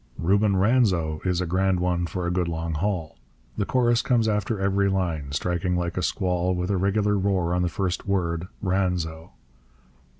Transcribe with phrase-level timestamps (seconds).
[0.17, 3.19] Reuben Ranzo is a grand one for a good long haul.
[3.55, 7.61] The chorus comes after every line, striking like a squall, with a regular roar on
[7.61, 9.33] the first word, Ranzo.